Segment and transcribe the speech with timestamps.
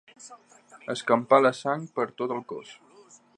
[0.95, 2.73] Escampar la sang per tot el cos.